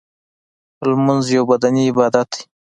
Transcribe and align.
لمونځ 0.89 1.25
یو 1.35 1.43
بدنی 1.51 1.83
عبادت 1.91 2.27
دی. 2.33 2.41